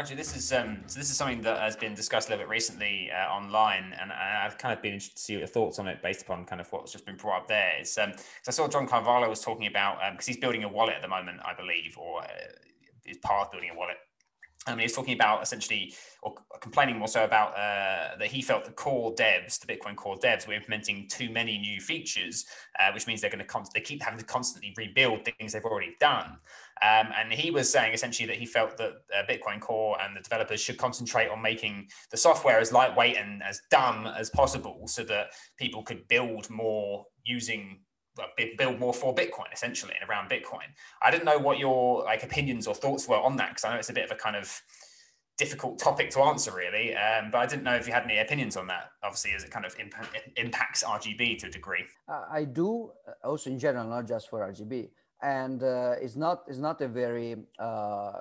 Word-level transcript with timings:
Actually, 0.00 0.16
this 0.16 0.34
is 0.34 0.50
um, 0.54 0.78
so 0.86 0.98
this 0.98 1.10
is 1.10 1.16
something 1.18 1.42
that 1.42 1.58
has 1.58 1.76
been 1.76 1.94
discussed 1.94 2.28
a 2.28 2.32
little 2.32 2.46
bit 2.46 2.50
recently 2.50 3.10
uh, 3.10 3.28
online, 3.28 3.94
and 4.00 4.10
I've 4.10 4.56
kind 4.56 4.72
of 4.72 4.80
been 4.80 4.94
interested 4.94 5.16
to 5.16 5.22
see 5.22 5.32
your 5.34 5.46
thoughts 5.46 5.78
on 5.78 5.86
it 5.88 6.00
based 6.00 6.22
upon 6.22 6.46
kind 6.46 6.58
of 6.58 6.72
what's 6.72 6.90
just 6.90 7.04
been 7.04 7.16
brought 7.16 7.42
up 7.42 7.48
there. 7.48 7.72
It's 7.78 7.98
um, 7.98 8.14
I 8.48 8.50
saw 8.50 8.66
John 8.66 8.86
Carvalho 8.86 9.28
was 9.28 9.42
talking 9.42 9.66
about 9.66 9.98
because 10.12 10.26
um, 10.26 10.32
he's 10.32 10.38
building 10.38 10.64
a 10.64 10.68
wallet 10.68 10.94
at 10.94 11.02
the 11.02 11.08
moment, 11.08 11.40
I 11.44 11.52
believe, 11.52 11.98
or 11.98 12.22
uh, 12.22 12.28
is 13.04 13.18
part 13.18 13.48
of 13.48 13.52
building 13.52 13.68
a 13.74 13.76
wallet. 13.76 13.98
Um, 14.66 14.78
he's 14.78 14.94
talking 14.94 15.14
about 15.14 15.42
essentially, 15.42 15.94
or 16.22 16.34
complaining 16.60 16.98
more 16.98 17.08
so 17.08 17.24
about 17.24 17.52
uh, 17.56 18.18
that 18.18 18.26
he 18.26 18.42
felt 18.42 18.66
the 18.66 18.72
core 18.72 19.14
devs, 19.14 19.58
the 19.58 19.66
Bitcoin 19.66 19.96
core 19.96 20.16
devs, 20.16 20.46
were 20.46 20.52
implementing 20.52 21.08
too 21.08 21.30
many 21.30 21.56
new 21.56 21.80
features, 21.80 22.44
uh, 22.78 22.92
which 22.92 23.06
means 23.06 23.22
they're 23.22 23.30
going 23.30 23.44
to 23.44 23.62
they 23.74 23.80
keep 23.80 24.02
having 24.02 24.18
to 24.18 24.24
constantly 24.24 24.74
rebuild 24.76 25.24
things 25.24 25.54
they've 25.54 25.64
already 25.64 25.96
done. 25.98 26.36
Um, 26.82 27.08
and 27.18 27.32
he 27.32 27.50
was 27.50 27.70
saying 27.70 27.94
essentially 27.94 28.26
that 28.26 28.36
he 28.36 28.44
felt 28.44 28.76
that 28.76 28.92
uh, 29.16 29.22
Bitcoin 29.28 29.60
Core 29.60 29.96
and 30.02 30.14
the 30.14 30.20
developers 30.20 30.60
should 30.60 30.76
concentrate 30.76 31.28
on 31.28 31.40
making 31.40 31.88
the 32.10 32.16
software 32.16 32.58
as 32.58 32.70
lightweight 32.70 33.16
and 33.16 33.42
as 33.42 33.62
dumb 33.70 34.06
as 34.06 34.28
possible 34.28 34.86
so 34.86 35.02
that 35.04 35.28
people 35.58 35.82
could 35.82 36.06
build 36.08 36.50
more 36.50 37.06
using 37.24 37.80
build 38.56 38.78
more 38.78 38.94
for 38.94 39.14
Bitcoin 39.14 39.52
essentially 39.52 39.94
and 40.00 40.08
around 40.08 40.30
Bitcoin. 40.30 40.68
I 41.02 41.10
didn't 41.10 41.24
know 41.24 41.38
what 41.38 41.58
your 41.58 42.04
like 42.04 42.22
opinions 42.22 42.66
or 42.66 42.74
thoughts 42.74 43.08
were 43.08 43.16
on 43.16 43.36
that 43.36 43.50
because 43.50 43.64
I 43.64 43.72
know 43.72 43.78
it's 43.78 43.90
a 43.90 43.94
bit 43.94 44.04
of 44.04 44.10
a 44.10 44.16
kind 44.16 44.36
of 44.36 44.60
difficult 45.38 45.78
topic 45.78 46.10
to 46.10 46.20
answer 46.20 46.52
really 46.52 46.94
um, 46.94 47.30
but 47.30 47.38
i 47.38 47.46
didn't 47.46 47.62
know 47.62 47.74
if 47.74 47.86
you 47.86 47.94
had 47.94 48.04
any 48.04 48.18
opinions 48.18 48.58
on 48.58 48.66
that 48.66 48.90
obviously 49.02 49.30
as 49.32 49.42
it 49.42 49.50
kind 49.50 49.64
of 49.64 49.74
imp- 49.80 49.94
impacts 50.36 50.84
rgb 50.84 51.38
to 51.38 51.46
a 51.46 51.50
degree 51.50 51.82
uh, 52.10 52.26
i 52.30 52.44
do 52.44 52.92
uh, 53.08 53.26
also 53.26 53.48
in 53.48 53.58
general 53.58 53.88
not 53.88 54.06
just 54.06 54.28
for 54.28 54.40
rgb 54.40 54.90
and 55.22 55.62
uh, 55.62 55.94
it's 56.00 56.16
not 56.16 56.42
it's 56.46 56.58
not 56.58 56.80
a 56.82 56.88
very 56.88 57.36
uh, 57.58 58.12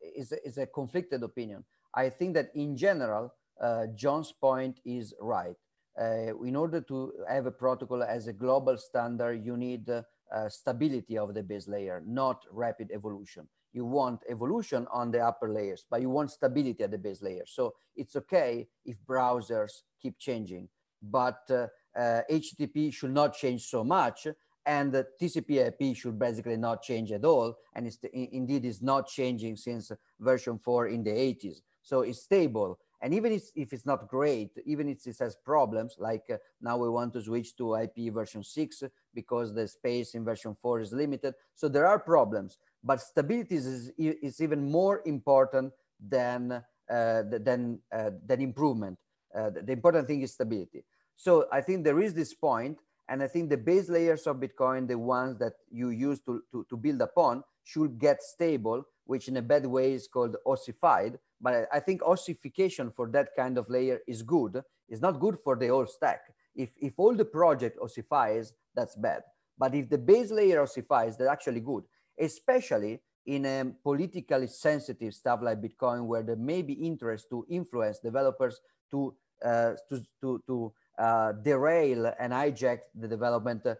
it's, 0.00 0.32
it's 0.32 0.58
a 0.58 0.66
conflicted 0.66 1.22
opinion. 1.22 1.64
I 1.94 2.08
think 2.08 2.34
that 2.34 2.50
in 2.54 2.76
general, 2.76 3.34
uh, 3.60 3.86
John's 3.94 4.32
point 4.32 4.80
is 4.84 5.14
right. 5.20 5.56
Uh, 5.98 6.36
in 6.44 6.56
order 6.56 6.80
to 6.80 7.12
have 7.28 7.46
a 7.46 7.50
protocol 7.50 8.02
as 8.02 8.26
a 8.26 8.32
global 8.32 8.76
standard, 8.76 9.44
you 9.44 9.56
need 9.56 9.88
uh, 9.88 10.48
stability 10.48 11.18
of 11.18 11.34
the 11.34 11.42
base 11.42 11.68
layer, 11.68 12.02
not 12.06 12.44
rapid 12.50 12.90
evolution. 12.92 13.48
You 13.72 13.84
want 13.84 14.20
evolution 14.28 14.86
on 14.92 15.10
the 15.10 15.20
upper 15.20 15.52
layers, 15.52 15.86
but 15.90 16.00
you 16.00 16.10
want 16.10 16.30
stability 16.30 16.82
at 16.82 16.90
the 16.90 16.98
base 16.98 17.22
layer. 17.22 17.44
So 17.46 17.74
it's 17.96 18.16
okay 18.16 18.66
if 18.84 18.96
browsers 19.06 19.82
keep 20.00 20.18
changing, 20.18 20.68
but 21.02 21.48
HTTP 21.96 22.88
uh, 22.88 22.90
should 22.90 23.12
not 23.12 23.34
change 23.34 23.66
so 23.66 23.84
much 23.84 24.26
and 24.66 24.92
TCP 25.20 25.66
IP 25.68 25.96
should 25.96 26.18
basically 26.18 26.56
not 26.56 26.82
change 26.82 27.12
at 27.12 27.24
all. 27.24 27.56
And 27.74 27.86
it's 27.86 27.98
indeed 28.12 28.64
is 28.64 28.82
not 28.82 29.08
changing 29.08 29.56
since 29.56 29.90
version 30.18 30.58
four 30.58 30.88
in 30.88 31.02
the 31.02 31.10
80s. 31.10 31.62
So 31.82 32.02
it's 32.02 32.22
stable. 32.22 32.78
And 33.02 33.14
even 33.14 33.32
if, 33.32 33.72
it's 33.72 33.86
not 33.86 34.08
great, 34.08 34.50
even 34.66 34.88
if 34.88 35.06
it 35.06 35.16
has 35.20 35.36
problems, 35.36 35.96
like 35.98 36.24
uh, 36.30 36.36
now 36.60 36.76
we 36.76 36.88
want 36.88 37.14
to 37.14 37.22
switch 37.22 37.56
to 37.56 37.76
IP 37.76 38.12
version 38.12 38.44
six 38.44 38.82
because 39.14 39.54
the 39.54 39.66
space 39.66 40.14
in 40.14 40.24
version 40.24 40.54
four 40.60 40.80
is 40.80 40.92
limited. 40.92 41.34
So 41.54 41.68
there 41.68 41.86
are 41.86 41.98
problems, 41.98 42.58
but 42.84 43.00
stability 43.00 43.56
is, 43.56 43.90
is 43.96 44.40
even 44.42 44.70
more 44.70 45.02
important 45.06 45.72
than, 45.98 46.52
uh, 46.52 47.22
than, 47.26 47.78
uh, 47.90 48.10
than 48.26 48.40
improvement. 48.42 48.98
Uh, 49.34 49.50
the 49.50 49.72
important 49.72 50.06
thing 50.06 50.20
is 50.20 50.32
stability. 50.32 50.84
So 51.16 51.46
I 51.50 51.62
think 51.62 51.84
there 51.84 52.00
is 52.00 52.12
this 52.12 52.34
point 52.34 52.78
and 53.10 53.24
I 53.24 53.26
think 53.26 53.50
the 53.50 53.56
base 53.56 53.88
layers 53.88 54.26
of 54.28 54.36
Bitcoin, 54.36 54.86
the 54.86 54.96
ones 54.96 55.36
that 55.38 55.54
you 55.70 55.88
use 55.88 56.20
to, 56.20 56.42
to, 56.52 56.64
to 56.70 56.76
build 56.76 57.02
upon, 57.02 57.42
should 57.64 57.98
get 57.98 58.22
stable, 58.22 58.84
which 59.04 59.26
in 59.26 59.36
a 59.36 59.42
bad 59.42 59.66
way 59.66 59.92
is 59.94 60.06
called 60.06 60.36
ossified. 60.46 61.18
But 61.40 61.68
I 61.72 61.80
think 61.80 62.02
ossification 62.02 62.90
for 62.94 63.08
that 63.12 63.30
kind 63.36 63.56
of 63.56 63.68
layer 63.68 64.00
is 64.06 64.22
good. 64.22 64.62
It's 64.88 65.00
not 65.00 65.20
good 65.20 65.38
for 65.42 65.56
the 65.56 65.68
whole 65.68 65.86
stack. 65.86 66.20
If, 66.54 66.70
if 66.80 66.94
all 66.98 67.14
the 67.14 67.24
project 67.24 67.78
ossifies, 67.80 68.52
that's 68.74 68.96
bad. 68.96 69.22
But 69.56 69.74
if 69.74 69.88
the 69.88 69.98
base 69.98 70.30
layer 70.30 70.62
ossifies, 70.62 71.16
that's 71.16 71.30
actually 71.30 71.60
good, 71.60 71.84
especially 72.18 73.00
in 73.26 73.44
a 73.46 73.72
politically 73.82 74.46
sensitive 74.46 75.14
stuff 75.14 75.40
like 75.42 75.60
Bitcoin, 75.60 76.06
where 76.06 76.22
there 76.22 76.36
may 76.36 76.62
be 76.62 76.72
interest 76.72 77.28
to 77.30 77.46
influence 77.48 77.98
developers 77.98 78.60
to, 78.90 79.14
uh, 79.44 79.72
to, 79.88 80.02
to, 80.20 80.42
to 80.46 80.72
uh, 80.98 81.32
derail 81.32 82.12
and 82.18 82.32
hijack 82.32 82.80
the 82.94 83.08
development 83.08 83.64
uh, 83.66 83.74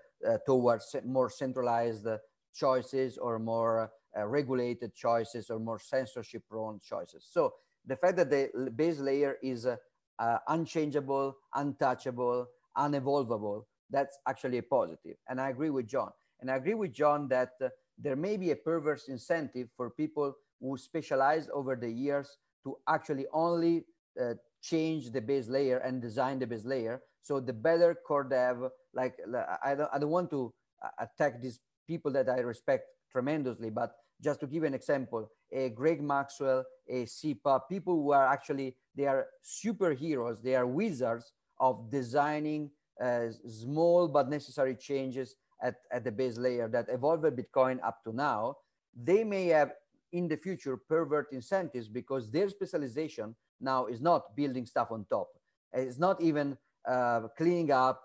towards 0.47 0.95
more 1.05 1.29
centralized 1.31 2.07
choices 2.55 3.19
or 3.19 3.39
more 3.39 3.91
uh, 4.17 4.27
regulated 4.27 4.95
choices 4.95 5.51
or 5.51 5.59
more 5.59 5.79
censorship 5.79 6.43
prone 6.49 6.81
choices. 6.81 7.27
So 7.31 7.55
the 7.87 7.97
fact 7.97 8.17
that 8.17 8.31
the 8.31 8.71
base 8.75 9.01
layer 9.01 9.37
is 9.43 9.67
unchangeable, 10.49 11.37
untouchable, 11.55 12.47
unevolvable, 12.77 13.65
that's 13.91 14.19
actually 14.29 14.59
a 14.59 14.63
positive. 14.63 15.17
And 15.29 15.41
I 15.41 15.51
agree 15.51 15.71
with 15.71 15.87
John. 15.87 16.11
And 16.41 16.51
I 16.51 16.57
agree 16.57 16.75
with 16.75 16.93
John 16.93 17.29
that 17.29 17.53
uh, 17.63 17.69
there 17.99 18.17
may 18.17 18.37
be 18.37 18.51
a 18.51 18.57
perverse 18.57 19.09
incentive 19.09 19.69
for 19.77 19.91
people 19.91 20.35
who 20.61 20.77
specialize 20.77 21.49
over 21.53 21.77
the 21.77 21.91
years 21.91 22.37
to 22.65 22.77
actually 22.89 23.27
only 23.33 23.85
uh, 24.21 24.35
change 24.63 25.11
the 25.11 25.21
base 25.21 25.49
layer 25.49 25.79
and 25.79 26.01
design 26.01 26.39
the 26.39 26.47
base 26.47 26.65
layer 26.65 27.03
so 27.23 27.41
the 27.41 27.53
better 27.53 27.95
core 27.95 28.25
dev, 28.25 28.71
like 28.95 29.17
I 29.63 29.75
don't, 29.75 29.91
I 29.93 29.99
don't 29.99 30.11
want 30.11 30.31
to 30.31 30.53
attack 30.99 31.41
these 31.41 31.61
people 31.87 32.11
that 32.13 32.29
I 32.29 32.39
respect 32.41 32.89
tremendously, 33.11 33.71
but 33.71 33.97
just 34.23 34.41
to 34.41 34.47
give 34.47 34.65
an 34.65 34.75
example, 34.75 35.31
a 35.53 35.71
Greg 35.71 36.03
Maxwell, 36.03 36.65
a 36.89 37.07
SIPA, 37.07 37.63
people 37.69 37.95
who 37.95 38.13
are 38.13 38.27
actually, 38.27 38.77
they 38.95 39.07
are 39.07 39.27
superheroes, 39.43 40.43
they 40.43 40.55
are 40.55 40.67
wizards 40.67 41.33
of 41.59 41.91
designing 41.91 42.71
uh, 43.03 43.27
small 43.49 44.09
but 44.09 44.29
necessary 44.29 44.75
changes 44.75 45.37
at, 45.63 45.77
at 45.91 46.05
the 46.05 46.13
base 46.13 46.37
layer 46.37 46.69
that 46.69 46.87
evolved 46.89 47.25
Bitcoin 47.25 47.79
up 47.85 48.03
to 48.05 48.13
now. 48.13 48.57
They 48.95 49.25
may 49.25 49.47
have 49.47 49.73
in 50.13 50.29
the 50.29 50.37
future 50.37 50.77
pervert 50.77 51.29
incentives 51.33 51.89
because 51.89 52.31
their 52.31 52.49
specialization 52.49 53.35
now 53.61 53.87
is 53.87 54.01
not 54.01 54.35
building 54.37 54.67
stuff 54.67 54.89
on 54.91 55.07
top. 55.09 55.29
It's 55.73 55.99
not 55.99 56.21
even 56.21 56.57
uh, 56.89 57.29
cleaning 57.37 57.71
up. 57.71 58.03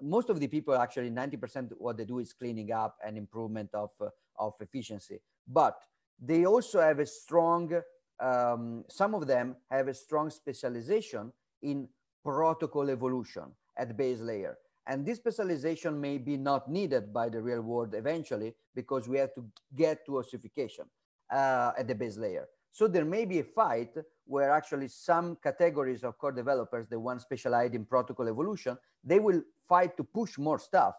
Most 0.00 0.30
of 0.30 0.38
the 0.40 0.46
people 0.46 0.74
actually 0.74 1.10
90% 1.10 1.72
what 1.78 1.96
they 1.96 2.04
do 2.04 2.20
is 2.20 2.32
cleaning 2.32 2.72
up 2.72 2.96
and 3.04 3.18
improvement 3.18 3.70
of, 3.74 3.90
uh, 4.00 4.08
of 4.38 4.54
efficiency. 4.60 5.20
But 5.46 5.76
they 6.20 6.46
also 6.46 6.80
have 6.80 6.98
a 6.98 7.06
strong, 7.06 7.72
um, 8.20 8.84
some 8.88 9.14
of 9.14 9.26
them 9.26 9.56
have 9.70 9.88
a 9.88 9.94
strong 9.94 10.30
specialization 10.30 11.32
in 11.62 11.88
protocol 12.24 12.90
evolution 12.90 13.44
at 13.76 13.96
base 13.96 14.20
layer. 14.20 14.56
And 14.86 15.04
this 15.04 15.18
specialization 15.18 16.00
may 16.00 16.18
be 16.18 16.36
not 16.36 16.70
needed 16.70 17.12
by 17.12 17.28
the 17.28 17.42
real 17.42 17.60
world 17.60 17.94
eventually 17.94 18.54
because 18.74 19.08
we 19.08 19.18
have 19.18 19.34
to 19.34 19.44
get 19.74 20.06
to 20.06 20.18
ossification 20.18 20.84
uh, 21.30 21.72
at 21.76 21.88
the 21.88 21.94
base 21.94 22.16
layer. 22.16 22.46
So 22.70 22.86
there 22.86 23.04
may 23.04 23.24
be 23.24 23.40
a 23.40 23.44
fight 23.44 23.94
where 24.26 24.50
actually 24.50 24.88
some 24.88 25.36
categories 25.42 26.04
of 26.04 26.18
core 26.18 26.32
developers, 26.32 26.86
the 26.88 26.98
ones 26.98 27.22
specialized 27.22 27.74
in 27.74 27.84
protocol 27.84 28.28
evolution, 28.28 28.76
they 29.04 29.20
will 29.20 29.40
fight 29.68 29.96
to 29.96 30.04
push 30.04 30.36
more 30.36 30.58
stuff 30.58 30.96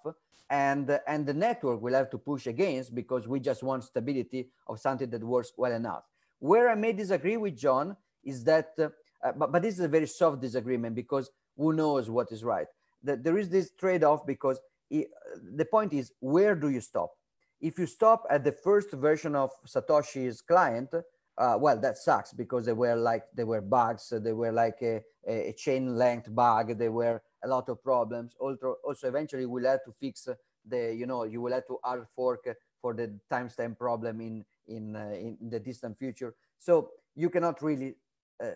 and, 0.49 0.99
and 1.07 1.25
the 1.25 1.33
network 1.33 1.81
will 1.81 1.93
have 1.93 2.09
to 2.09 2.17
push 2.17 2.47
against 2.47 2.95
because 2.95 3.27
we 3.27 3.39
just 3.39 3.63
want 3.63 3.83
stability 3.83 4.49
of 4.67 4.79
something 4.79 5.09
that 5.09 5.23
works 5.23 5.51
well 5.57 5.73
enough. 5.73 6.03
Where 6.39 6.69
I 6.69 6.75
may 6.75 6.93
disagree 6.93 7.37
with 7.37 7.57
John 7.57 7.97
is 8.23 8.43
that, 8.45 8.73
uh, 8.79 8.89
but, 9.35 9.51
but 9.51 9.61
this 9.61 9.75
is 9.75 9.81
a 9.81 9.87
very 9.87 10.07
soft 10.07 10.41
disagreement 10.41 10.95
because 10.95 11.29
who 11.57 11.73
knows 11.73 12.09
what 12.09 12.31
is 12.31 12.43
right. 12.43 12.67
That 13.03 13.23
there 13.23 13.37
is 13.37 13.49
this 13.49 13.71
trade-off 13.71 14.25
because 14.25 14.59
it, 14.89 15.09
the 15.55 15.65
point 15.65 15.93
is, 15.93 16.13
where 16.19 16.55
do 16.55 16.69
you 16.69 16.81
stop? 16.81 17.11
If 17.59 17.77
you 17.79 17.87
stop 17.87 18.25
at 18.29 18.43
the 18.43 18.51
first 18.51 18.91
version 18.91 19.35
of 19.35 19.51
Satoshi's 19.65 20.41
client, 20.41 20.89
uh, 21.37 21.57
well, 21.59 21.79
that 21.79 21.97
sucks 21.97 22.33
because 22.33 22.65
they 22.65 22.73
were 22.73 22.95
like, 22.95 23.23
they 23.35 23.43
were 23.43 23.61
bugs. 23.61 24.11
They 24.11 24.33
were 24.33 24.51
like 24.51 24.81
a, 24.81 25.01
a 25.27 25.53
chain 25.53 25.95
length 25.95 26.33
bug. 26.33 26.77
There 26.77 26.91
were 26.91 27.21
a 27.43 27.47
lot 27.47 27.69
of 27.69 27.83
problems. 27.83 28.35
Also, 28.39 28.77
also 28.83 29.07
eventually 29.07 29.45
we'll 29.45 29.65
have 29.65 29.83
to 29.83 29.93
fix 29.99 30.27
the, 30.67 30.93
you 30.93 31.05
know, 31.05 31.23
you 31.23 31.41
will 31.41 31.53
have 31.53 31.67
to 31.67 31.77
hard 31.83 32.07
fork 32.15 32.47
for 32.81 32.93
the 32.93 33.13
timestamp 33.31 33.77
problem 33.77 34.19
in, 34.21 34.45
in, 34.67 34.95
uh, 34.95 35.11
in 35.13 35.37
the 35.49 35.59
distant 35.59 35.97
future. 35.99 36.33
So 36.57 36.89
you 37.15 37.29
cannot 37.29 37.61
really 37.61 37.95
uh, 38.43 38.51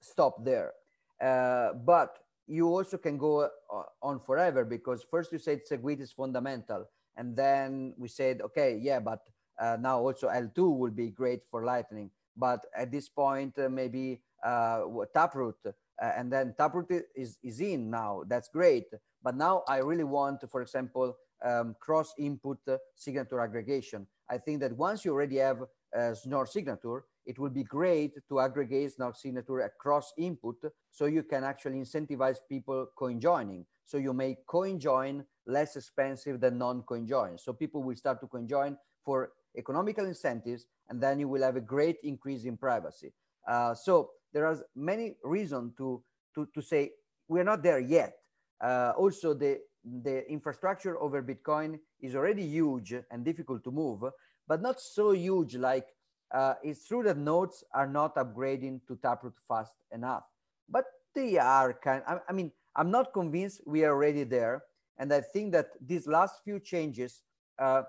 stop 0.00 0.44
there. 0.44 0.72
Uh, 1.20 1.74
but 1.74 2.18
you 2.46 2.68
also 2.68 2.96
can 2.96 3.18
go 3.18 3.42
uh, 3.42 3.82
on 4.02 4.20
forever 4.20 4.64
because 4.64 5.04
first 5.10 5.30
you 5.32 5.38
said 5.38 5.60
Segwit 5.70 6.00
is 6.00 6.12
fundamental. 6.12 6.88
And 7.16 7.36
then 7.36 7.94
we 7.98 8.08
said, 8.08 8.40
okay, 8.40 8.78
yeah, 8.80 9.00
but 9.00 9.20
uh, 9.60 9.76
now 9.80 9.98
also 10.00 10.28
eltoo 10.28 10.76
will 10.76 10.90
be 10.90 11.10
great 11.10 11.40
for 11.50 11.64
Lightning. 11.64 12.10
But 12.36 12.66
at 12.76 12.90
this 12.92 13.08
point, 13.08 13.58
uh, 13.58 13.68
maybe 13.68 14.20
uh, 14.44 14.82
Taproot, 15.12 15.56
uh, 15.66 15.72
and 16.16 16.32
then 16.32 16.54
Taproot 16.56 16.90
is, 17.16 17.38
is 17.42 17.60
in 17.60 17.90
now. 17.90 18.22
That's 18.28 18.48
great. 18.48 18.86
But 19.22 19.36
now 19.36 19.64
I 19.68 19.78
really 19.78 20.04
want, 20.04 20.48
for 20.50 20.62
example, 20.62 21.16
um, 21.44 21.74
cross-input 21.80 22.58
signature 22.94 23.40
aggregation. 23.40 24.06
I 24.30 24.38
think 24.38 24.60
that 24.60 24.76
once 24.76 25.04
you 25.04 25.12
already 25.12 25.36
have 25.38 25.64
Schnorr 26.22 26.46
signature, 26.46 27.04
it 27.26 27.38
will 27.38 27.50
be 27.50 27.64
great 27.64 28.14
to 28.28 28.40
aggregate 28.40 28.92
Schnorr 28.94 29.14
signature 29.14 29.60
across 29.60 30.12
input 30.16 30.56
so 30.90 31.06
you 31.06 31.22
can 31.22 31.44
actually 31.44 31.78
incentivize 31.80 32.38
people 32.48 32.86
coin 32.96 33.20
joining. 33.20 33.66
So 33.84 33.98
you 33.98 34.12
make 34.12 34.46
coin 34.46 34.78
join 34.78 35.24
less 35.46 35.76
expensive 35.76 36.40
than 36.40 36.58
non-coin 36.58 37.06
join. 37.06 37.38
So 37.38 37.52
people 37.52 37.82
will 37.82 37.96
start 37.96 38.20
to 38.20 38.26
coin 38.26 38.46
join 38.46 38.76
for 39.04 39.32
economical 39.58 40.06
incentives, 40.06 40.66
and 40.88 41.00
then 41.02 41.18
you 41.18 41.28
will 41.28 41.42
have 41.42 41.56
a 41.56 41.60
great 41.60 41.96
increase 42.02 42.44
in 42.44 42.56
privacy. 42.56 43.12
Uh, 43.46 43.74
so 43.74 44.10
there 44.32 44.46
are 44.46 44.56
many 44.74 45.16
reasons 45.24 45.74
to, 45.76 46.02
to, 46.34 46.48
to 46.54 46.62
say 46.62 46.92
we're 47.28 47.44
not 47.44 47.62
there 47.62 47.80
yet. 47.80 48.14
Uh, 48.60 48.92
also, 48.96 49.34
the, 49.34 49.60
the 50.02 50.28
infrastructure 50.30 50.98
over 51.00 51.22
Bitcoin 51.22 51.78
is 52.00 52.14
already 52.14 52.42
huge 52.42 52.94
and 53.10 53.24
difficult 53.24 53.62
to 53.64 53.70
move, 53.70 54.02
but 54.46 54.62
not 54.62 54.80
so 54.80 55.12
huge 55.12 55.54
like 55.56 55.86
uh, 56.34 56.54
it's 56.62 56.86
true 56.86 57.02
that 57.02 57.16
nodes 57.16 57.64
are 57.72 57.86
not 57.86 58.14
upgrading 58.16 58.80
to 58.86 58.96
Taproot 58.96 59.34
fast 59.46 59.74
enough, 59.92 60.24
but 60.68 60.84
they 61.14 61.38
are 61.38 61.72
kind. 61.72 62.02
I, 62.06 62.18
I 62.28 62.32
mean, 62.32 62.52
I'm 62.76 62.90
not 62.90 63.12
convinced 63.12 63.62
we 63.66 63.84
are 63.84 63.92
already 63.92 64.24
there, 64.24 64.62
and 64.98 65.12
I 65.12 65.22
think 65.22 65.52
that 65.52 65.70
these 65.80 66.06
last 66.06 66.44
few 66.44 66.60
changes 66.60 67.22
uh, 67.58 67.82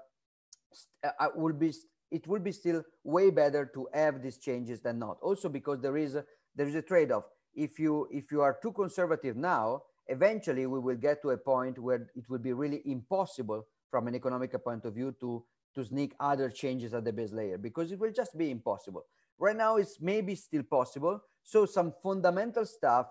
uh, 1.03 1.27
will 1.35 1.53
be. 1.53 1.73
It 2.11 2.25
will 2.27 2.39
be 2.39 2.51
still 2.51 2.83
way 3.03 3.29
better 3.29 3.69
to 3.75 3.87
have 3.93 4.23
these 4.23 4.37
changes 4.37 4.81
than 4.81 4.97
not. 4.97 5.17
Also 5.21 5.47
because 5.47 5.79
there 5.79 5.95
is 5.95 6.15
a, 6.15 6.25
there 6.55 6.67
is 6.67 6.73
a 6.73 6.81
trade-off. 6.81 7.25
If 7.53 7.77
you 7.77 8.07
if 8.11 8.31
you 8.31 8.41
are 8.41 8.57
too 8.61 8.71
conservative 8.71 9.35
now, 9.35 9.83
eventually 10.07 10.65
we 10.65 10.79
will 10.79 10.95
get 10.95 11.21
to 11.21 11.29
a 11.29 11.37
point 11.37 11.77
where 11.77 12.07
it 12.15 12.27
will 12.27 12.39
be 12.39 12.53
really 12.53 12.81
impossible 12.85 13.67
from 13.91 14.07
an 14.07 14.15
economic 14.15 14.51
point 14.63 14.85
of 14.85 14.95
view 14.95 15.15
to 15.19 15.43
to 15.75 15.85
sneak 15.85 16.13
other 16.19 16.49
changes 16.49 16.93
at 16.93 17.05
the 17.05 17.13
base 17.13 17.31
layer 17.31 17.57
because 17.57 17.91
it 17.91 17.99
will 17.99 18.11
just 18.11 18.37
be 18.37 18.49
impossible. 18.49 19.05
Right 19.37 19.55
now, 19.55 19.77
it's 19.77 20.01
maybe 20.01 20.35
still 20.35 20.63
possible. 20.63 21.21
So 21.43 21.65
some 21.65 21.93
fundamental 22.03 22.65
stuff 22.65 23.07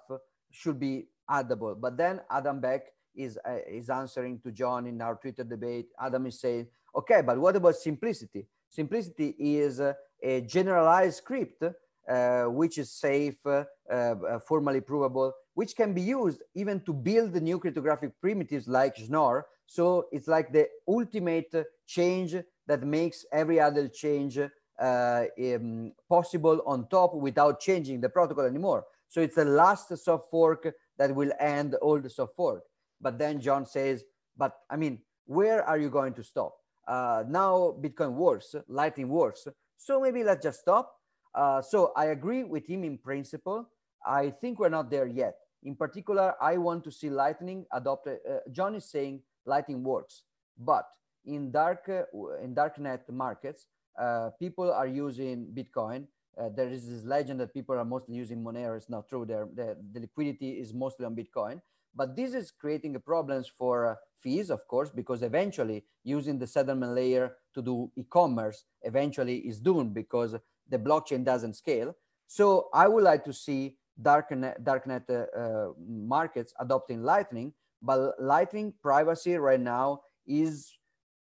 should 0.51 0.79
be 0.79 1.07
addable. 1.31 1.81
But 1.81 1.97
then 1.97 2.21
Adam 2.31 2.61
Back 2.61 2.83
is, 3.15 3.39
uh, 3.49 3.59
is 3.67 3.89
answering 3.91 4.41
to 4.41 4.53
John 4.53 4.87
in 4.87 5.01
our 5.01 5.17
Twitter 5.17 5.45
debate. 5.45 5.87
Adam 6.01 6.27
is 6.27 6.41
saying, 6.41 6.67
okay, 6.95 7.23
but 7.23 7.39
what 7.39 7.57
about 7.57 7.77
simplicity? 7.77 8.47
Simplicity 8.69 9.35
is 9.39 9.81
uh, 9.81 9.95
a 10.23 10.41
generalized 10.43 11.19
script 11.19 11.63
uh, 12.09 12.45
which 12.45 12.79
is 12.79 12.91
safe, 12.91 13.37
uh, 13.45 13.65
uh, 13.93 14.39
formally 14.47 14.81
provable, 14.81 15.33
which 15.53 15.77
can 15.77 15.93
be 15.93 16.01
used 16.01 16.43
even 16.55 16.81
to 16.81 16.93
build 16.93 17.35
new 17.35 17.59
cryptographic 17.59 18.19
primitives 18.19 18.67
like 18.67 18.97
Schnorr. 18.97 19.45
So 19.67 20.07
it's 20.11 20.27
like 20.27 20.51
the 20.51 20.69
ultimate 20.89 21.55
change 21.87 22.35
that 22.67 22.83
makes 22.83 23.27
every 23.31 23.61
other 23.61 23.89
change 23.89 24.39
uh, 24.39 25.25
um, 25.39 25.93
possible 26.09 26.63
on 26.67 26.89
top 26.89 27.15
without 27.15 27.61
changing 27.61 28.01
the 28.01 28.09
protocol 28.09 28.45
anymore. 28.45 28.87
So 29.09 29.21
it's 29.21 29.35
the 29.35 29.45
last 29.45 29.95
soft 29.99 30.31
fork 30.31 30.73
that 30.97 31.15
will 31.15 31.33
end 31.39 31.75
all 31.75 32.01
the 32.01 32.09
soft 32.09 32.37
fork. 32.37 32.63
But 33.01 33.19
then 33.19 33.41
John 33.41 33.67
says, 33.67 34.05
but 34.37 34.55
I 34.71 34.77
mean, 34.77 35.01
where 35.27 35.63
are 35.63 35.79
you 35.79 35.91
going 35.91 36.15
to 36.15 36.25
stop? 36.25 36.57
Uh, 36.89 37.23
now 37.29 37.75
Bitcoin 37.81 38.15
works, 38.15 38.55
Lightning 38.67 39.09
works. 39.09 39.47
So 39.77 40.01
maybe 40.01 40.25
let's 40.25 40.43
just 40.43 40.61
stop. 40.61 40.95
Uh, 41.35 41.61
so 41.61 41.93
I 41.95 42.07
agree 42.07 42.43
with 42.45 42.67
him 42.67 42.83
in 42.83 42.97
principle. 42.97 43.69
I 44.07 44.31
think 44.31 44.59
we're 44.59 44.71
not 44.71 44.91
there 44.91 45.07
yet. 45.07 45.37
In 45.63 45.77
particular, 45.77 46.35
I 46.41 46.57
want 46.57 46.85
to 46.85 46.91
see 46.91 47.11
Lightning 47.11 47.67
adopted. 47.73 48.19
Uh, 48.29 48.39
John 48.51 48.75
is 48.75 48.91
saying 48.91 49.21
Lightning 49.45 49.85
works, 49.85 50.23
but 50.59 50.87
in 51.27 51.51
dark 51.51 51.89
uh, 51.89 52.05
in 52.43 52.55
darknet 52.55 53.01
markets, 53.11 53.67
uh, 54.01 54.31
people 54.39 54.73
are 54.73 54.87
using 54.87 55.47
Bitcoin. 55.53 56.07
Uh, 56.41 56.49
there 56.55 56.69
is 56.69 56.89
this 56.89 57.05
legend 57.05 57.41
that 57.41 57.53
people 57.53 57.77
are 57.77 57.85
mostly 57.85 58.15
using 58.15 58.43
Monero. 58.43 58.77
It's 58.77 58.89
not 58.89 59.09
true. 59.09 59.27
There, 59.27 59.49
the, 59.53 59.77
the 59.93 60.01
liquidity 60.01 60.51
is 60.53 60.73
mostly 60.73 61.05
on 61.05 61.17
Bitcoin. 61.17 61.61
But 61.95 62.17
this 62.17 62.35
is 62.35 62.51
creating 62.51 62.99
problems 63.01 63.49
for 63.49 63.87
uh, 63.87 63.95
fees, 64.23 64.51
of 64.51 64.67
course, 64.69 64.91
because 64.91 65.23
eventually 65.23 65.85
using 66.05 66.39
the 66.39 66.47
settlement 66.47 66.93
layer 66.93 67.37
to 67.55 67.63
do 67.63 67.91
e-commerce 67.97 68.65
eventually 68.83 69.39
is 69.39 69.61
doomed 69.61 69.95
because 69.95 70.35
the 70.69 70.79
blockchain 70.79 71.25
doesn't 71.25 71.55
scale. 71.55 71.97
So 72.27 72.69
I 72.75 72.89
would 72.89 73.05
like 73.05 73.25
to 73.25 73.33
see 73.33 73.77
darknet, 74.01 74.63
darknet 74.63 75.09
uh, 75.11 75.39
uh, 75.39 75.73
markets 75.89 76.53
adopting 76.61 77.03
Lightning, 77.03 77.53
but 77.83 78.15
Lightning 78.21 78.75
privacy 78.83 79.37
right 79.37 79.61
now 79.61 80.03
is 80.27 80.79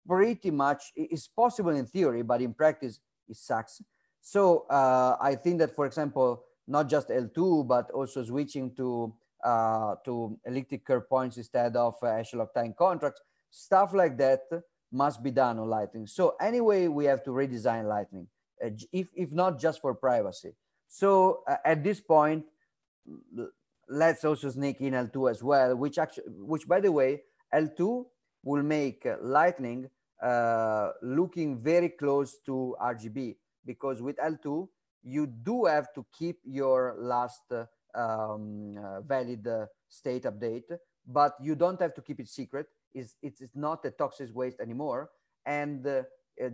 pretty 0.09 0.50
much 0.50 0.93
is 0.97 1.29
possible 1.29 1.70
in 1.70 1.87
theory, 1.87 2.23
but 2.23 2.41
in 2.41 2.55
practice 2.55 3.00
it 3.29 3.37
sucks. 3.37 3.82
So 4.20 4.67
uh, 4.70 5.17
I 5.20 5.35
think 5.35 5.59
that, 5.59 5.75
for 5.75 5.87
example, 5.87 6.44
not 6.67 6.88
just 6.88 7.09
eltoo, 7.09 7.67
but 7.67 7.91
also 7.91 8.25
switching 8.25 8.75
to 8.76 9.14
to 10.05 10.39
elliptic 10.45 10.85
curve 10.85 11.09
points 11.09 11.37
instead 11.37 11.77
of 11.77 11.95
uh, 12.03 12.07
echelon 12.07 12.49
time 12.55 12.75
contracts, 12.77 13.21
stuff 13.51 13.95
like 13.95 14.17
that 14.19 14.41
must 14.93 15.23
be 15.23 15.31
done 15.31 15.59
on 15.59 15.69
Lightning. 15.69 16.07
So 16.07 16.37
anyway, 16.41 16.89
we 16.89 17.05
have 17.07 17.23
to 17.25 17.31
redesign 17.31 17.89
Lightning, 17.89 18.29
uh, 18.65 18.71
if 18.93 19.09
if 19.15 19.33
not 19.33 19.59
just 19.59 19.81
for 19.81 19.95
privacy. 19.95 20.55
So 20.89 21.43
uh, 21.49 21.57
at 21.65 21.83
this 21.83 22.01
point, 22.01 22.45
let's 23.89 24.25
also 24.25 24.51
sneak 24.51 24.81
in 24.81 24.95
eltoo 24.95 25.31
as 25.31 25.43
well, 25.43 25.77
which 25.77 25.99
actually, 25.99 26.25
which 26.29 26.67
by 26.67 26.81
the 26.81 26.93
way, 26.93 27.23
eltoo 27.55 28.07
will 28.45 28.63
make 28.63 29.07
Lightning 29.21 29.91
uh, 30.23 30.93
looking 31.03 31.59
very 31.59 31.91
close 31.91 32.39
to 32.47 32.75
RGB 32.81 33.37
because 33.65 34.01
with 34.01 34.17
eltoo, 34.17 34.69
you 35.03 35.27
do 35.27 35.67
have 35.67 35.93
to 35.95 36.05
keep 36.17 36.39
your 36.45 36.97
last 36.99 37.43
uh, 37.51 37.65
um, 37.97 38.77
uh, 38.79 39.01
valid 39.01 39.47
uh, 39.47 39.67
state 39.89 40.25
update, 40.25 40.71
but 41.07 41.35
you 41.41 41.55
don't 41.55 41.81
have 41.81 41.95
to 41.95 42.03
keep 42.03 42.21
it 42.21 42.29
secret. 42.29 42.67
It's, 42.95 43.17
it's, 43.23 43.43
not 43.55 43.85
a 43.85 43.91
toxic 43.91 44.35
waste 44.35 44.61
anymore. 44.61 45.11
And 45.45 45.87
uh, 45.87 46.03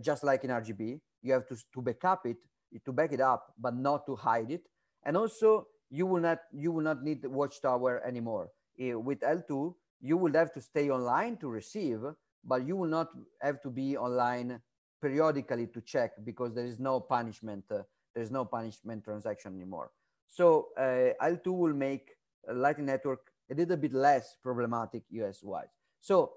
just 0.01 0.23
like 0.23 0.43
in 0.43 0.49
RGB, 0.49 0.99
you 1.21 1.33
have 1.33 1.47
to, 1.47 1.57
to 1.73 1.81
backup 1.81 2.25
it, 2.25 2.37
to 2.85 2.91
back 2.91 3.13
it 3.13 3.21
up, 3.21 3.53
but 3.59 3.75
not 3.75 4.05
to 4.07 4.15
hide 4.15 4.51
it. 4.51 4.63
And 5.05 5.17
also, 5.17 5.67
you 5.89 6.07
will 6.07 6.21
not 6.21 6.39
you 6.51 6.71
will 6.71 6.83
not 6.83 7.03
need 7.03 7.21
the 7.21 7.29
watchtower 7.29 8.01
anymore. 8.05 8.49
with 8.77 9.19
eltoo, 9.19 9.75
you 10.01 10.17
will 10.17 10.33
have 10.33 10.51
to 10.53 10.61
stay 10.61 10.89
online 10.89 11.37
to 11.37 11.47
receive, 11.47 11.99
but 12.43 12.65
you 12.65 12.75
will 12.75 12.89
not 12.89 13.09
have 13.41 13.61
to 13.61 13.69
be 13.69 13.95
online 13.95 14.59
periodically 15.01 15.67
to 15.67 15.81
check 15.81 16.11
because 16.23 16.53
there 16.53 16.65
is 16.65 16.79
no 16.79 16.99
punishment. 16.99 17.63
Uh, 17.69 17.83
there's 18.15 18.31
no 18.31 18.45
punishment 18.45 19.03
transaction 19.03 19.55
anymore. 19.55 19.91
So 20.33 20.69
uh, 20.75 21.13
eltoo 21.23 21.55
will 21.55 21.75
make 21.75 22.09
Lightning 22.51 22.87
Network 22.87 23.19
a 23.51 23.53
little 23.53 23.77
bit 23.77 23.93
less 23.93 24.35
problematic 24.41 25.03
UX 25.13 25.43
wise. 25.43 25.67
So 26.01 26.31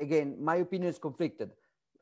again, 0.00 0.36
my 0.40 0.56
opinion 0.56 0.90
is 0.90 0.98
conflicted. 0.98 1.50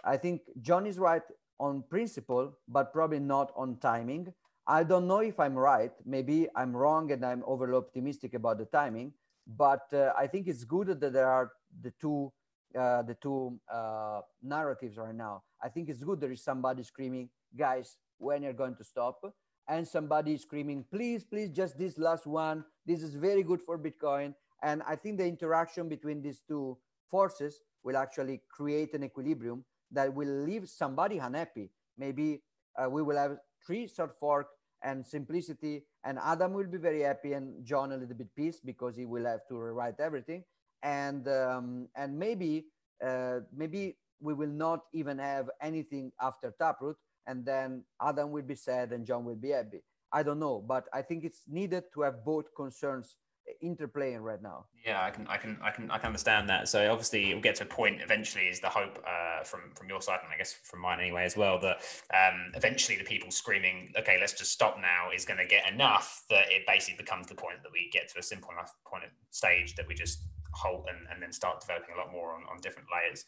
I 0.05 0.19
think 0.19 0.43
John 0.61 0.87
is 0.87 0.99
right 0.99 1.23
on 1.59 1.83
principle, 1.89 2.53
but 2.69 2.93
probably 2.93 3.21
not 3.21 3.53
on 3.57 3.79
timing. 3.79 4.35
I 4.67 4.85
don't 4.85 5.07
know 5.07 5.21
if 5.21 5.41
I'm 5.41 5.55
right. 5.55 5.93
Maybe 6.05 6.47
I'm 6.55 6.77
wrong 6.77 7.11
and 7.11 7.25
I'm 7.25 7.43
overly 7.47 7.75
optimistic 7.75 8.35
about 8.35 8.59
the 8.59 8.67
timing. 8.67 9.15
But 9.47 9.87
uh, 9.95 10.13
I 10.19 10.27
think 10.27 10.47
it's 10.47 10.65
good 10.65 10.89
that 11.01 11.13
there 11.13 11.29
are 11.29 11.53
the 11.81 11.93
two 12.03 12.33
uh, 12.79 13.03
the 13.03 13.15
two 13.15 13.59
uh, 13.73 14.21
narratives 14.43 14.99
right 14.99 15.15
now. 15.15 15.45
I 15.63 15.69
think 15.69 15.89
it's 15.89 16.03
good 16.03 16.21
there 16.21 16.33
is 16.33 16.43
somebody 16.43 16.83
screaming, 16.83 17.31
guys, 17.57 17.97
when 18.19 18.43
you're 18.43 18.53
going 18.53 18.75
to 18.77 18.85
stop, 18.85 19.23
and 19.69 19.87
somebody 19.87 20.37
screaming, 20.37 20.85
please, 20.91 21.25
please, 21.25 21.51
just 21.51 21.79
this 21.79 21.99
last 21.99 22.27
one. 22.27 22.65
This 22.87 23.03
is 23.03 23.15
very 23.15 23.43
good 23.43 23.63
for 23.63 23.79
Bitcoin. 23.79 24.35
And 24.63 24.83
I 24.87 24.97
think 24.97 25.19
the 25.19 25.27
interaction 25.27 25.89
between 25.89 26.23
these 26.23 26.43
two 26.47 26.79
forces 27.11 27.61
will 27.83 27.97
actually 27.97 28.43
create 28.51 28.95
an 28.95 29.05
equilibrium 29.05 29.65
that 29.91 30.13
will 30.13 30.45
leave 30.45 30.69
somebody 30.69 31.19
unhappy. 31.19 31.71
Maybe 31.99 32.43
uh, 32.77 32.89
we 32.89 33.03
will 33.03 33.17
have 33.17 33.39
three 33.67 33.87
soft 33.87 34.19
fork 34.19 34.49
and 34.83 35.07
simplicity, 35.07 35.85
and 36.05 36.19
Adam 36.23 36.53
will 36.53 36.67
be 36.67 36.77
very 36.77 37.01
happy, 37.01 37.33
and 37.33 37.65
John 37.65 37.93
a 37.93 37.97
little 37.97 38.15
bit 38.15 38.29
pissed 38.37 38.67
because 38.67 38.97
he 38.97 39.07
will 39.07 39.25
have 39.25 39.47
to 39.49 39.57
rewrite 39.57 39.99
everything 39.99 40.45
and 40.85 41.27
um, 41.29 41.89
and 41.97 42.17
maybe 42.17 42.67
uh, 43.05 43.41
maybe 43.53 43.97
we 44.21 44.35
will 44.35 44.47
not 44.47 44.81
even 44.93 45.19
have 45.19 45.51
anything 45.61 46.13
after 46.21 46.55
Taproot, 46.61 46.97
and 47.27 47.45
then 47.45 47.85
Adam 48.01 48.31
will 48.31 48.43
be 48.43 48.55
sad 48.55 48.93
and 48.93 49.07
John 49.07 49.25
will 49.25 49.37
be 49.37 49.51
happy. 49.51 49.83
I 50.13 50.23
don't 50.23 50.39
know, 50.39 50.65
but 50.67 50.85
I 50.93 51.03
think 51.03 51.25
it's 51.25 51.43
needed 51.49 51.85
to 51.95 52.03
have 52.03 52.25
both 52.25 52.55
concerns 52.55 53.17
interplaying 53.63 54.21
right 54.21 54.41
now. 54.43 54.67
Yeah, 54.85 55.03
I 55.03 55.11
can, 55.11 55.27
I 55.27 55.37
can, 55.37 55.59
I 55.63 55.71
can, 55.71 55.91
I 55.91 55.99
can 55.99 56.07
understand 56.07 56.49
that. 56.49 56.69
So 56.69 56.91
obviously, 56.91 57.33
we'll 57.33 57.43
get 57.43 57.57
to 57.57 57.65
a 57.65 57.67
point 57.67 58.01
eventually. 58.03 58.45
Is 58.45 58.61
the 58.61 58.69
hope 58.69 59.03
uh, 59.07 59.45
from 59.45 59.73
from 59.75 59.89
your 59.89 60.01
side, 60.01 60.21
and 60.23 60.33
I 60.33 60.37
guess 60.37 60.53
from 60.53 60.81
mine 60.81 61.01
anyway 61.01 61.25
as 61.25 61.37
well, 61.37 61.59
that 61.61 61.77
um, 62.15 62.53
eventually 62.55 62.99
the 62.99 63.05
people 63.05 63.31
screaming, 63.31 63.93
"Okay, 63.99 64.19
let's 64.21 64.33
just 64.33 64.53
stop 64.53 64.77
now," 64.81 65.11
is 65.15 65.25
going 65.25 65.39
to 65.39 65.47
get 65.47 65.71
enough 65.71 66.25
that 66.31 66.51
it 66.51 66.63
basically 66.67 67.03
becomes 67.03 67.27
the 67.27 67.35
point 67.35 67.63
that 67.63 67.73
we 67.73 67.91
get 67.93 68.09
to 68.13 68.19
a 68.19 68.23
simple 68.23 68.51
enough 68.53 68.75
point 68.87 69.05
of 69.05 69.11
stage 69.31 69.75
that 69.77 69.87
we 69.87 69.95
just 69.95 70.21
halt 70.53 70.87
and, 70.89 71.07
and 71.13 71.23
then 71.23 71.33
start 71.33 71.61
developing 71.61 71.95
a 71.95 71.99
lot 71.99 72.13
more 72.13 72.35
on, 72.35 72.43
on 72.51 72.61
different 72.61 72.89
layers. 72.93 73.25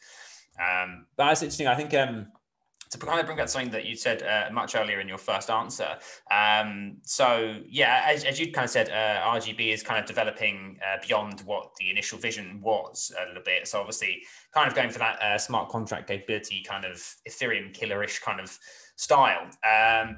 Um, 0.58 1.06
but 1.16 1.26
that's 1.26 1.42
interesting. 1.42 1.66
I 1.66 1.74
think 1.74 1.92
um, 1.94 2.28
to 2.90 2.98
kind 2.98 3.20
of 3.20 3.26
bring 3.26 3.38
back 3.38 3.48
something 3.48 3.70
that 3.70 3.84
you 3.84 3.96
said 3.96 4.22
uh, 4.22 4.52
much 4.52 4.74
earlier 4.74 5.00
in 5.00 5.08
your 5.08 5.18
first 5.18 5.50
answer. 5.50 5.96
Um, 6.30 6.98
so 7.02 7.56
yeah, 7.68 8.02
as, 8.06 8.24
as 8.24 8.38
you 8.38 8.52
kind 8.52 8.64
of 8.64 8.70
said, 8.70 8.88
uh, 8.90 9.26
RGB 9.26 9.72
is 9.72 9.82
kind 9.82 9.98
of 9.98 10.06
developing 10.06 10.78
uh, 10.82 10.98
beyond 11.06 11.40
what 11.40 11.74
the 11.78 11.90
initial 11.90 12.18
vision 12.18 12.60
was 12.62 13.12
a 13.20 13.26
little 13.26 13.42
bit. 13.42 13.66
So 13.66 13.80
obviously, 13.80 14.22
kind 14.52 14.68
of 14.68 14.74
going 14.74 14.90
for 14.90 14.98
that 14.98 15.20
uh, 15.20 15.38
smart 15.38 15.68
contract 15.68 16.08
capability, 16.08 16.62
kind 16.62 16.84
of 16.84 16.96
Ethereum 17.28 17.76
killerish 17.76 18.20
kind 18.22 18.40
of 18.40 18.56
style. 18.96 19.48
Um, 19.64 20.16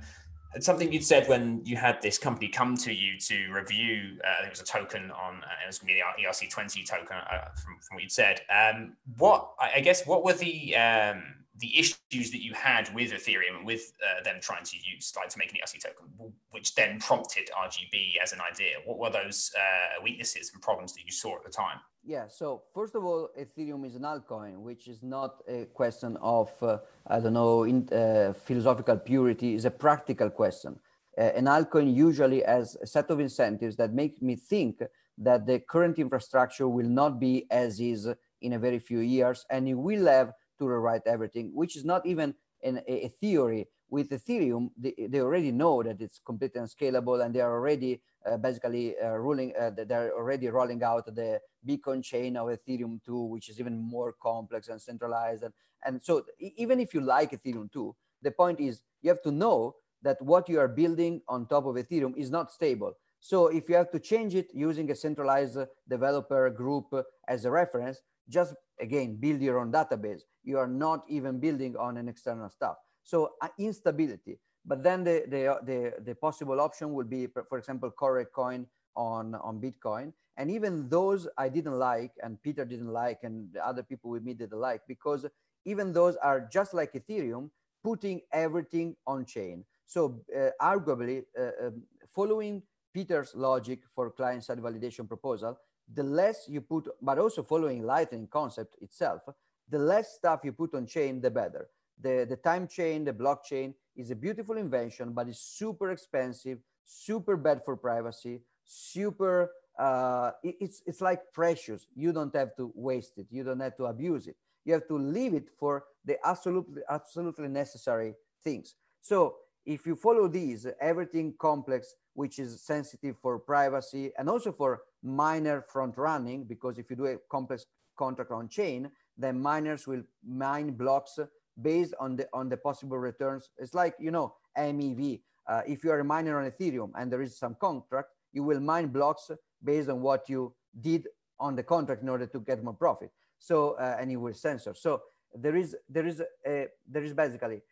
something 0.61 0.93
you'd 0.93 1.05
said 1.05 1.29
when 1.29 1.61
you 1.65 1.77
had 1.77 2.01
this 2.01 2.19
company 2.19 2.49
come 2.49 2.77
to 2.77 2.93
you 2.93 3.19
to 3.19 3.51
review. 3.53 4.19
Uh, 4.25 4.43
there 4.43 4.51
was 4.51 4.61
a 4.61 4.65
token 4.65 5.11
on, 5.11 5.37
uh, 5.37 5.65
it 5.65 5.67
was 5.67 5.79
going 5.79 5.89
to 5.89 5.95
be 5.95 6.23
the 6.23 6.29
ERC20 6.29 6.87
token 6.87 7.17
uh, 7.17 7.49
from, 7.55 7.79
from 7.81 7.97
what 7.97 8.03
you'd 8.03 8.13
said. 8.13 8.41
Um, 8.51 8.97
what 9.17 9.53
I 9.61 9.81
guess 9.81 10.07
what 10.07 10.25
were 10.25 10.33
the 10.33 10.75
um, 10.77 11.23
the 11.59 11.79
issues 11.79 12.31
that 12.31 12.43
you 12.43 12.55
had 12.55 12.93
with 12.95 13.13
Ethereum 13.13 13.57
and 13.59 13.67
with 13.67 13.93
uh, 14.03 14.23
them 14.23 14.37
trying 14.41 14.65
to 14.65 14.77
use 14.77 15.13
like 15.17 15.29
to 15.29 15.39
make 15.39 15.51
an 15.53 15.59
ERC 15.59 15.83
token, 15.83 16.07
which 16.51 16.75
then 16.75 17.01
prompted 17.01 17.51
RGB 17.67 18.17
as 18.23 18.33
an 18.33 18.41
idea. 18.41 18.75
What 18.85 18.99
were 18.99 19.11
those 19.11 19.51
uh, 19.57 20.03
weaknesses 20.03 20.51
and 20.53 20.63
problems 20.63 20.93
that 20.95 21.05
you 21.05 21.13
saw 21.13 21.37
at 21.37 21.45
the 21.45 21.51
time? 21.51 21.79
Yeah. 22.05 22.27
So 22.29 22.63
first 22.75 22.95
of 22.95 23.05
all, 23.05 23.31
Ethereum 23.39 23.87
is 23.87 23.97
an 23.97 24.03
altcoin, 24.03 24.61
which 24.61 24.89
is 24.89 25.03
not 25.03 25.43
a 25.49 25.65
question 25.67 26.17
of 26.23 26.51
uh, 26.63 26.79
I 27.07 27.21
don't 27.21 27.35
know 27.35 27.65
in, 27.65 27.89
uh, 27.93 28.33
philosophical 28.33 28.97
purity. 28.97 29.55
is 29.55 29.65
a 29.65 29.71
practical 29.71 30.31
question. 30.31 30.79
Uh, 31.19 31.23
an 31.23 31.47
altcoin 31.47 31.93
usually 31.93 32.43
has 32.43 32.77
a 32.81 32.87
set 32.87 33.11
of 33.11 33.19
incentives 33.19 33.77
that 33.77 33.93
make 33.93 34.23
me 34.23 34.37
think 34.37 34.83
that 35.19 35.47
the 35.47 35.59
current 35.59 35.99
infrastructure 35.99 36.69
will 36.69 36.89
not 36.89 37.19
be 37.19 37.47
as 37.51 37.81
is 37.81 38.09
in 38.41 38.53
a 38.53 38.59
very 38.59 38.79
few 38.79 39.01
years, 39.01 39.45
and 39.51 39.67
it 39.69 39.75
will 39.75 40.07
have 40.07 40.33
to 40.59 40.67
rewrite 40.67 41.03
everything, 41.07 41.51
which 41.55 41.77
is 41.77 41.85
not 41.85 42.07
even 42.07 42.35
an, 42.63 42.81
a 42.87 43.09
theory. 43.21 43.69
With 43.91 44.11
Ethereum, 44.11 44.71
they, 44.77 44.95
they 45.09 45.21
already 45.21 45.51
know 45.51 45.83
that 45.83 46.03
it's 46.03 46.21
completely 46.23 46.61
unscalable 46.61 47.23
and 47.23 47.35
they 47.35 47.41
are 47.41 47.55
already 47.55 48.03
uh, 48.27 48.37
basically 48.37 48.95
uh, 49.03 49.13
ruling, 49.13 49.55
uh, 49.59 49.71
they're 49.75 50.13
already 50.15 50.49
rolling 50.49 50.83
out 50.83 51.07
the 51.07 51.41
Beacon 51.65 52.03
chain 52.03 52.37
of 52.37 52.49
Ethereum 52.49 53.03
2, 53.05 53.17
which 53.17 53.49
is 53.49 53.59
even 53.59 53.79
more 53.79 54.15
complex 54.21 54.69
and 54.69 54.81
centralized. 54.81 55.43
And, 55.43 55.55
and 55.87 56.03
so 56.03 56.25
even 56.41 56.81
if 56.81 56.93
you 56.93 57.01
like 57.01 57.31
Ethereum 57.31 57.73
2, 57.73 57.95
the 58.21 58.31
point 58.31 58.61
is 58.61 58.83
you 59.01 59.09
have 59.09 59.23
to 59.23 59.31
know 59.31 59.77
that 60.03 60.21
what 60.21 60.49
you 60.49 60.61
are 60.61 60.69
building 60.69 61.23
on 61.29 61.47
top 61.47 61.65
of 61.67 61.77
Ethereum 61.77 62.17
is 62.17 62.31
not 62.31 62.53
stable. 62.53 62.95
So 63.21 63.49
if 63.49 63.69
you 63.69 63.75
have 63.75 63.91
to 63.93 63.99
change 63.99 64.35
it 64.35 64.49
using 64.55 64.91
a 64.91 64.95
centralized 64.95 65.59
developer 65.89 66.51
group 66.51 66.87
as 67.27 67.45
a 67.45 67.51
reference, 67.51 68.01
just 68.29 68.55
again 68.81 69.17
build 69.17 69.41
your 69.41 69.59
own 69.59 69.73
database 69.73 70.21
you 70.45 70.59
are 70.59 70.69
not 70.69 71.05
even 71.09 71.39
building 71.39 71.77
on 71.77 71.97
an 71.97 72.09
external 72.09 72.49
stuff 72.49 72.77
so 73.03 73.33
uh, 73.43 73.49
instability 73.59 74.39
but 74.69 74.83
then 74.83 75.03
the, 75.03 75.25
the, 75.29 75.59
the, 75.65 75.95
the, 76.05 76.15
possible 76.15 76.61
option 76.61 76.93
would 76.93 77.09
be, 77.09 77.27
for 77.27 77.57
example, 77.57 77.91
Colored 77.91 78.33
Coin 78.35 78.67
on, 78.95 79.35
on 79.37 79.61
Bitcoin. 79.61 80.13
And 80.37 80.51
even 80.51 80.89
those 80.91 81.27
I 81.39 81.49
didn't 81.49 81.79
like, 81.79 82.13
and 82.23 82.41
Peter 82.43 82.67
didn't 82.67 82.93
like, 82.93 83.21
and 83.23 83.49
the 83.53 83.67
other 83.67 83.83
people 83.83 84.11
with 84.11 84.23
me 84.23 84.35
didn't 84.35 84.59
like, 84.59 84.83
because 84.87 85.25
even 85.65 85.93
those 85.93 86.17
are 86.17 86.49
just 86.53 86.75
like 86.75 86.93
Ethereum, 86.93 87.51
putting 87.83 88.21
everything 88.33 88.95
on 89.07 89.25
chain. 89.25 89.65
So 89.87 90.21
uh, 90.37 90.51
arguably, 90.61 91.25
uh, 91.37 91.67
um, 91.67 91.83
following 92.15 92.63
Peter's 92.93 93.35
logic 93.35 93.81
for 93.95 94.11
client-side 94.11 94.59
validation 94.59 95.09
proposal, 95.09 95.59
the 95.95 96.03
less 96.03 96.49
you 96.49 96.61
put, 96.61 96.89
but 97.01 97.19
also 97.19 97.43
following 97.43 97.83
Lightning 97.83 98.29
concept 98.31 98.77
itself, 98.81 99.23
the 99.69 99.79
less 99.79 100.15
stuff 100.15 100.41
you 100.45 100.53
put 100.53 100.75
on 100.75 100.87
chain, 100.87 101.21
the 101.21 101.31
better. 101.31 101.69
The, 102.01 102.27
the 102.29 102.37
time 102.37 102.69
chain, 102.69 103.05
the 103.05 103.13
blockchain 103.13 103.75
is 103.97 104.11
a 104.11 104.15
beautiful 104.15 104.57
invention, 104.57 105.13
but 105.13 105.29
it's 105.29 105.41
super 105.41 105.91
expensive, 105.91 106.59
super 106.85 107.37
bad 107.37 107.65
for 107.65 107.77
privacy, 107.77 108.43
super, 108.65 109.51
uh, 109.79 110.33
it's, 110.43 110.83
it's 110.87 111.01
like 111.01 111.21
precious. 111.33 111.87
You 111.95 112.13
don't 112.13 112.35
have 112.35 112.55
to 112.57 112.73
waste 112.75 113.19
it. 113.19 113.27
You 113.31 113.45
don't 113.45 113.61
have 113.61 113.77
to 113.79 113.87
abuse 113.87 114.27
it. 114.29 114.37
You 114.65 114.75
have 114.75 114.87
to 114.89 114.99
leave 114.99 115.35
it 115.35 115.49
for 115.59 115.85
the 116.05 116.19
absolutely, 116.25 116.83
absolutely 116.89 117.49
necessary 117.49 118.15
things. 118.45 118.75
So 119.01 119.37
if 119.65 119.87
you 119.87 119.97
follow 119.97 120.29
these, 120.29 120.67
everything 120.81 121.35
complex, 121.39 121.95
which 122.15 122.39
is 122.39 122.61
sensitive 122.61 123.17
for 123.21 123.39
privacy 123.39 124.13
and 124.19 124.29
also 124.29 124.53
for 124.53 124.83
miner 125.03 125.63
front 125.63 125.97
running, 125.97 126.45
because 126.45 126.79
if 126.79 126.91
you 126.91 126.97
do 126.97 127.07
a 127.07 127.17
complex 127.31 127.67
contract 127.97 128.31
on 128.31 128.49
chain, 128.49 128.91
then 129.17 129.41
miners 129.41 129.87
will 129.87 130.03
mine 130.27 130.71
blocks 130.71 131.19
based 131.61 131.95
on 131.99 132.17
the 132.17 132.29
on 132.33 132.49
the 132.49 132.57
possible 132.57 132.99
returns. 132.99 133.51
It's 133.59 133.75
like 133.75 133.95
you 133.99 134.11
know 134.11 134.35
MEV. 134.57 135.21
Uh, 135.47 135.63
if 135.67 135.83
you 135.83 135.91
are 135.91 136.01
a 136.01 136.05
miner 136.05 136.39
on 136.39 136.51
Ethereum 136.51 136.91
and 136.97 137.11
there 137.11 137.23
is 137.23 137.39
some 137.39 137.55
contract, 137.55 138.09
you 138.33 138.43
will 138.45 138.61
mine 138.61 138.89
blocks 138.89 139.31
based 139.65 139.89
on 139.89 140.03
what 140.03 140.29
you 140.29 140.55
did 140.81 141.09
on 141.41 141.57
the 141.57 141.63
contract 141.63 142.03
in 142.03 142.09
order 142.09 142.27
to 142.27 142.41
get 142.41 142.63
more 142.63 142.75
profit. 142.75 143.11
So 143.39 143.73
uh, 143.73 143.97
and 143.99 144.11
you 144.11 144.21
will 144.21 144.35
censor. 144.35 144.75
So 144.75 145.03
there 145.35 145.57
is 145.57 145.77
there 145.89 146.07
is 146.07 146.23
a, 146.47 146.67
there 146.87 147.03
is 147.03 147.15
basically 147.15 147.63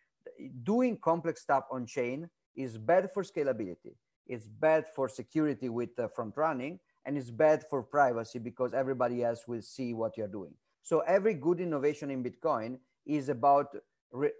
doing 0.62 0.98
complex 0.98 1.42
stuff 1.42 1.64
on 1.70 1.86
chain 1.86 2.28
is 2.56 2.78
bad 2.78 3.10
for 3.12 3.22
scalability. 3.22 3.94
It's 4.26 4.46
bad 4.46 4.86
for 4.94 5.08
security 5.08 5.68
with 5.68 5.98
uh, 5.98 6.08
front 6.08 6.36
running, 6.36 6.80
and 7.06 7.16
it's 7.16 7.30
bad 7.30 7.64
for 7.70 7.82
privacy 7.82 8.38
because 8.38 8.74
everybody 8.74 9.24
else 9.24 9.46
will 9.46 9.62
see 9.62 9.94
what 9.94 10.16
you're 10.16 10.28
doing. 10.28 10.52
So 10.82 11.00
every 11.00 11.34
good 11.34 11.60
innovation 11.60 12.10
in 12.10 12.22
Bitcoin 12.22 12.78
is 13.06 13.28
about 13.28 13.74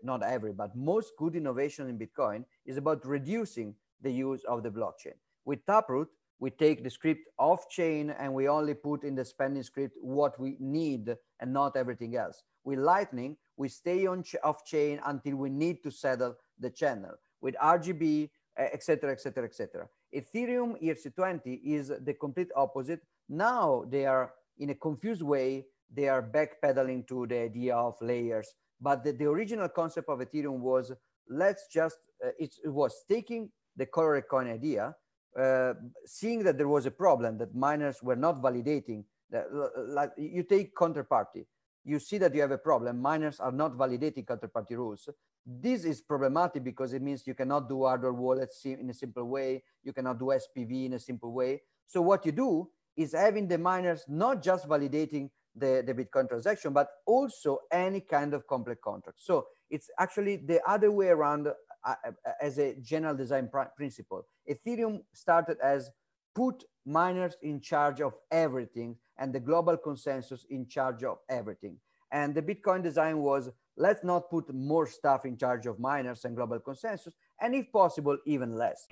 not 0.03 0.23
every, 0.23 0.53
but 0.53 0.77
most 0.77 1.13
good 1.17 1.37
innovation 1.37 1.89
in 1.89 1.99
Bitcoin 1.99 2.45
is 2.65 2.77
about 2.77 3.07
reducing 3.07 3.75
the 4.03 4.11
use 4.11 4.43
of 4.45 4.63
the 4.63 4.71
blockchain. 4.71 5.15
With 5.45 5.65
Taproot, 5.65 6.09
we 6.39 6.51
take 6.51 6.83
the 6.83 6.91
script 6.91 7.29
off 7.39 7.69
chain 7.71 8.11
and 8.11 8.35
we 8.35 8.49
only 8.49 8.75
put 8.75 9.05
in 9.05 9.15
the 9.15 9.25
spending 9.25 9.63
script 9.63 9.97
what 10.01 10.39
we 10.39 10.57
need 10.61 11.17
and 11.41 11.53
not 11.53 11.77
everything 11.77 12.17
else. 12.17 12.43
With 12.65 12.79
Lightning, 12.79 13.37
we 13.57 13.69
stay 13.69 14.07
on 14.07 14.23
ch 14.23 14.37
off 14.45 14.65
chain 14.65 15.01
until 15.07 15.37
we 15.37 15.51
need 15.51 15.83
to 15.85 15.91
settle 15.91 16.37
the 16.59 16.71
channel. 16.71 17.13
With 17.41 17.55
RGB, 17.63 18.29
etc., 18.57 19.13
etc., 19.13 19.45
etc. 19.45 19.89
Ethereum 20.17 20.81
ERC20 20.83 21.61
is 21.63 21.93
the 22.05 22.15
complete 22.15 22.49
opposite. 22.57 23.01
Now 23.29 23.85
they 23.89 24.07
are 24.07 24.33
in 24.59 24.71
a 24.71 24.75
confused 24.75 25.23
way, 25.23 25.67
they 25.93 26.09
are 26.09 26.23
backpedaling 26.23 27.07
to 27.09 27.27
the 27.27 27.39
idea 27.39 27.77
of 27.77 27.95
layers. 28.01 28.55
But 28.81 29.05
the, 29.05 29.13
the 29.13 29.27
original 29.27 29.69
concept 29.69 30.09
of 30.09 30.21
Ethereum 30.21 30.61
was 30.61 30.93
let's 31.29 31.67
just, 31.73 31.99
uh, 32.25 32.31
it, 32.39 32.55
it, 32.65 32.69
was 32.69 33.05
taking 33.09 33.51
the 33.77 33.87
color 33.87 34.21
Coin 34.23 34.49
idea, 34.49 34.95
uh, 35.39 35.75
seeing 36.05 36.43
that 36.45 36.57
there 36.57 36.69
was 36.69 36.87
a 36.87 36.91
problem 36.91 37.39
that 37.39 37.55
miners 37.55 38.03
were 38.03 38.17
not 38.17 38.41
validating. 38.43 39.05
That, 39.31 39.47
like 39.89 40.13
you 40.17 40.45
take 40.45 40.75
counterparty, 40.75 41.47
you 41.85 41.99
see 41.99 42.19
that 42.19 42.35
you 42.35 42.41
have 42.43 42.53
a 42.53 42.59
problem. 42.59 43.01
Miners 43.01 43.41
are 43.41 43.53
not 43.53 43.73
validating 43.73 44.25
counterparty 44.25 44.77
rules. 44.77 45.09
This 45.47 45.85
is 45.85 46.01
problematic 46.01 46.65
because 46.65 46.93
it 46.93 47.01
means 47.01 47.25
you 47.25 47.35
cannot 47.35 47.69
do 47.69 47.85
hardware 47.85 48.13
wallets 48.13 48.65
in 48.65 48.91
a 48.91 48.95
simple 48.95 49.25
way. 49.25 49.63
You 49.85 49.93
cannot 49.93 50.19
do 50.19 50.27
SPV 50.27 50.87
in 50.87 50.95
a 50.95 50.99
simple 50.99 51.33
way. 51.33 51.63
So 51.87 52.03
what 52.03 52.27
you 52.27 52.33
do 52.33 52.69
is 52.97 53.13
having 53.13 53.47
the 53.47 53.57
miners 53.57 54.05
not 54.09 54.43
just 54.43 54.69
validating 54.69 55.31
the, 55.55 55.85
the 55.87 55.95
Bitcoin 55.95 56.29
transaction, 56.29 56.73
but 56.73 56.89
also 57.07 57.61
any 57.71 58.01
kind 58.01 58.35
of 58.35 58.47
complex 58.49 58.81
contract. 58.83 59.21
So 59.21 59.47
it's 59.71 59.89
actually 60.01 60.37
the 60.37 60.61
other 60.69 60.91
way 60.91 61.09
around 61.09 61.47
uh, 61.47 61.53
uh, 61.85 62.11
as 62.43 62.59
a 62.59 62.75
general 62.83 63.15
design 63.15 63.49
pr 63.51 63.61
principle. 63.77 64.27
Ethereum 64.51 65.03
started 65.13 65.59
as 65.63 65.91
put 66.35 66.65
miners 66.85 67.37
in 67.43 67.61
charge 67.61 68.01
of 68.01 68.15
everything 68.31 68.97
and 69.17 69.33
the 69.33 69.41
global 69.41 69.77
consensus 69.77 70.45
in 70.51 70.67
charge 70.67 71.05
of 71.05 71.19
everything. 71.29 71.79
And 72.11 72.35
the 72.35 72.43
Bitcoin 72.43 72.83
design 72.83 73.19
was 73.19 73.51
let's 73.77 74.05
not 74.05 74.31
put 74.31 74.53
more 74.55 74.87
stuff 74.87 75.25
in 75.25 75.37
charge 75.37 75.67
of 75.67 75.79
miners 75.79 76.25
and 76.25 76.37
global 76.37 76.59
consensus, 76.61 77.15
and 77.41 77.55
if 77.55 77.71
possible, 77.73 78.17
even 78.27 78.57
less. 78.57 78.87